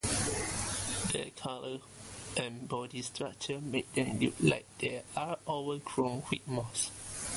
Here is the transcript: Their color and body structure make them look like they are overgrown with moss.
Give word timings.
Their 1.13 1.29
color 1.39 1.77
and 2.35 2.67
body 2.67 3.03
structure 3.03 3.61
make 3.61 3.93
them 3.93 4.19
look 4.19 4.33
like 4.39 4.65
they 4.79 5.03
are 5.15 5.37
overgrown 5.47 6.23
with 6.31 6.47
moss. 6.47 6.89